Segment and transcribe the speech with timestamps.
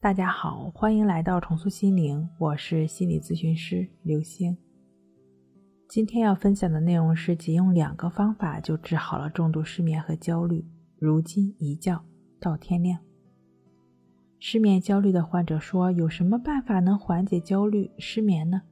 [0.00, 4.56] 大家好，欢迎来到重塑心灵，我是心理咨询师刘星。
[5.88, 10.64] 今天要分享的内容是：仅用两个方法就治好了重度失眠和焦虑，
[11.00, 12.00] 如今一觉
[12.38, 12.96] 到天亮。
[14.38, 18.62] 失眠焦虑的患者说：“有什么办法能缓解焦虑失眠呢？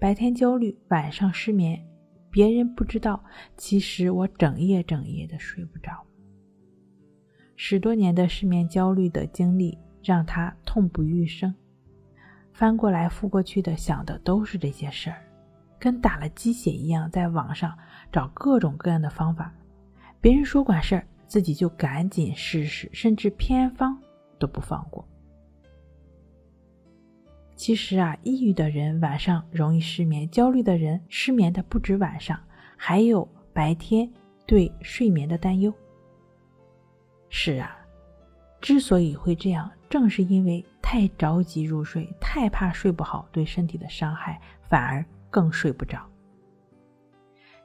[0.00, 1.80] 白天焦虑，晚上失眠，
[2.32, 3.22] 别人不知道，
[3.56, 5.92] 其实我整夜整夜的睡不着。
[7.54, 11.54] 十多年的失眠焦虑的经历。”让他痛不欲生，
[12.52, 15.24] 翻过来覆过去的想的都是这些事儿，
[15.78, 17.76] 跟打了鸡血一样，在网上
[18.12, 19.52] 找各种各样的方法。
[20.20, 23.98] 别人说管事儿，自己就赶紧试试，甚至偏方
[24.38, 25.06] 都不放过。
[27.56, 32.38] 其实啊，抑郁的人晚上容易失眠，焦虑的人失眠的不止晚上，
[32.76, 34.12] 还有白天
[34.46, 35.72] 对睡眠的担忧。
[37.30, 37.78] 是啊。
[38.64, 46.00] 之所以会这样，正是因为太着急入睡，太怕睡不好对身体的伤害，反而更睡不着。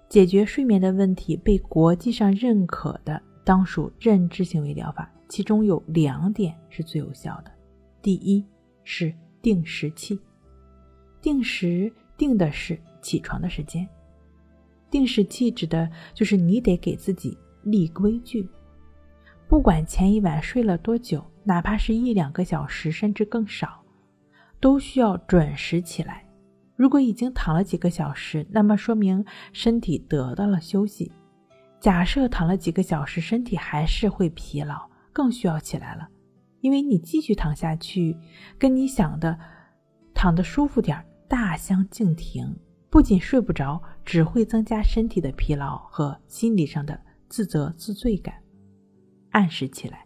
[0.09, 7.51] 解决睡眠的问题被国际上认可的，当属认知行为疗法，其中有两点是最有效的。
[8.01, 8.45] 第一
[8.83, 10.19] 是定时器，
[11.21, 13.87] 定时定的是起床的时间，
[14.91, 18.45] 定时器指的就是你得给自己立规矩。
[19.49, 23.83] 不管前一晚睡了多久，哪怕是一两个小时，甚至更少，
[24.59, 26.23] 都需要准时起来。
[26.75, 31.11] 如果已经躺了几个小时，那么说明身体得到了休息。
[31.79, 36.07] 假设躺了几个小时，身体还是会疲劳，更需要起来了，
[36.61, 38.15] 因为你继续躺下去，
[38.59, 39.35] 跟你想的
[40.13, 42.55] 躺得舒服点大相径庭。
[42.91, 48.35] 不仅睡不着，只会增加身体的疲劳和心理上的自责自罪感。
[49.31, 50.05] 按时起来，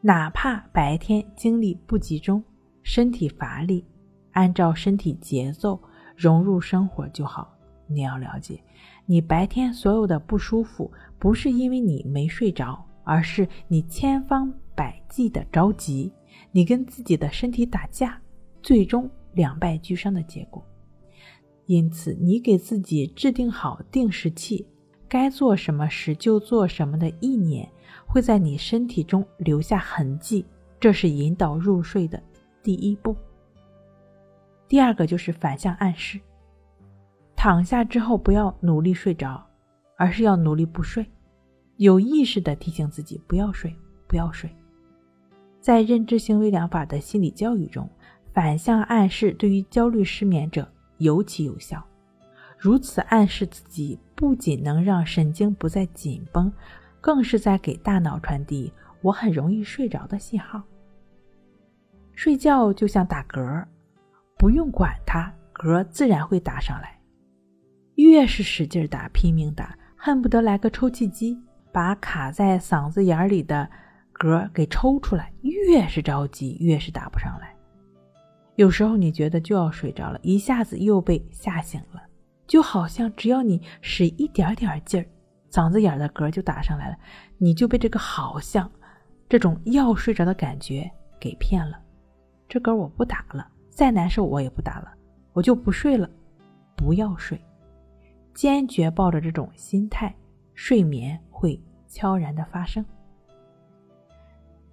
[0.00, 2.42] 哪怕白天精力不集中、
[2.82, 3.84] 身体乏力，
[4.32, 5.80] 按照身体节奏
[6.16, 7.56] 融入生活就好。
[7.86, 8.62] 你要了解，
[9.04, 16.10] 你白天所有的不舒服，不是因为你没睡着，而是你千方百计的着急，
[16.50, 18.18] 你跟自己的身体打架，
[18.62, 20.64] 最终两败俱伤的结果。
[21.66, 24.66] 因此，你给自己制定好定时器，
[25.14, 27.70] 该做什么时就做什么的意念。
[28.04, 30.44] 会在你身体中留下痕迹，
[30.80, 32.20] 这是引导入睡的
[32.64, 33.16] 第一步。
[34.66, 36.18] 第二个就是反向暗示，
[37.36, 39.40] 躺下之后不要努力睡着，
[39.96, 41.06] 而是要努力不睡，
[41.76, 43.72] 有意识的提醒自己不要睡，
[44.08, 44.50] 不要睡。
[45.60, 47.88] 在认知行为疗法的心理教育中，
[48.32, 51.80] 反向暗示对于焦虑失眠者尤其有效。
[52.64, 56.50] 如此暗示自己，不仅能让神经不再紧绷。
[56.98, 60.62] 更是在给大脑传递我很容易睡着的信号。
[62.14, 63.62] 睡觉就像打嗝，
[64.38, 66.98] 不用管它，嗝自然会打上来。
[67.96, 71.38] 越是使劲打、拼命打，恨不得来个抽气机
[71.70, 73.68] 把卡在嗓子眼里的
[74.14, 77.54] 嗝给抽出来，越是着急，越是打不上来。
[78.56, 82.00] 有时候你觉得就要睡着了，一下子又被吓醒了，
[82.46, 85.06] 就好像只要你使一点点劲儿。
[85.50, 86.96] 嗓子眼的嗝就打上来了，
[87.38, 88.70] 你就被这个好像
[89.28, 90.90] 这种要睡着的感觉
[91.20, 91.80] 给骗了。
[92.48, 94.92] 这嗝我不打了，再难受我也不打了，
[95.32, 96.10] 我就不睡了，
[96.76, 97.40] 不要睡。
[98.34, 100.12] 坚决抱着这种心态，
[100.54, 102.84] 睡眠会悄然的发生。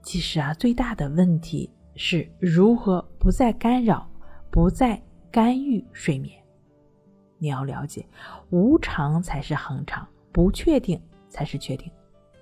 [0.01, 4.09] 其实啊，最大的问题是如何不再干扰、
[4.49, 4.99] 不再
[5.31, 6.41] 干预睡眠。
[7.41, 8.06] 你要了解，
[8.52, 10.07] 无常才是恒常。
[10.31, 11.91] 不确定才是确定。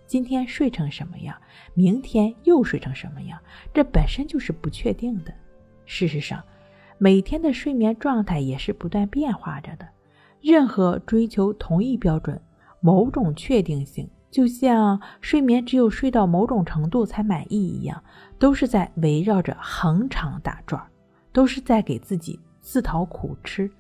[0.05, 1.35] 今天睡成什么样，
[1.73, 3.39] 明天又睡成什么样，
[3.73, 5.33] 这本身就是不确定的。
[5.85, 6.43] 事实上，
[6.97, 9.87] 每天的睡眠状态也是不断变化着的。
[10.41, 12.39] 任何追求同一标准、
[12.81, 18.03] 某种确定性，就像睡眠只有睡到某种程度才满意一样，
[18.37, 20.85] 都是在围绕着恒常打转，
[21.31, 23.71] 都是在给自己自讨苦吃。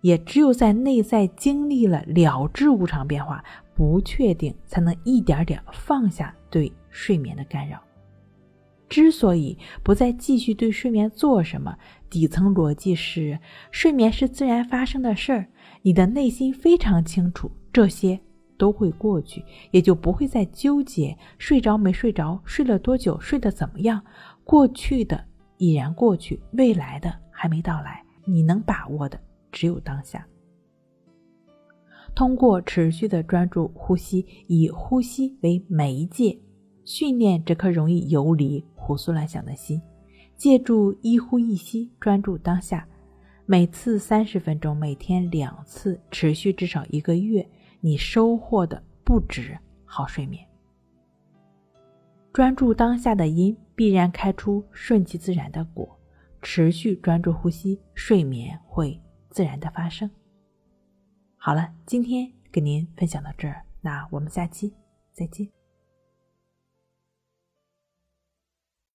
[0.00, 3.44] 也只有在内在经历了了知无常变化、
[3.74, 7.80] 不确定，才能一点点放下对睡眠的干扰。
[8.88, 11.76] 之所以不再继续对睡眠做什么，
[12.08, 13.38] 底层逻辑是：
[13.70, 15.46] 睡眠是自然发生的事儿，
[15.82, 18.18] 你的内心非常清楚，这些
[18.58, 24.02] 都会过去，也就不会再纠结睡着没睡着、睡了多久、睡得怎么样。
[24.42, 25.24] 过去的
[25.58, 29.16] 已然过去，未来的还没到来，你能把握的。
[29.50, 30.26] 只有当下，
[32.14, 36.38] 通过持续的专注呼吸，以呼吸为媒介，
[36.84, 39.80] 训练这颗容易游离、胡思乱想的心，
[40.36, 42.86] 借助一呼一吸，专注当下，
[43.46, 47.48] 每次三十分钟，每天两次，持续至少一个月，
[47.80, 50.46] 你收获的不止好睡眠。
[52.32, 55.96] 专注当下的因，必然开出顺其自然的果。
[56.42, 58.98] 持续专注呼吸，睡眠会
[59.30, 60.10] 自然的发生。
[61.36, 64.74] 好了，今天跟您分享到这儿，那我们下期
[65.12, 65.59] 再见。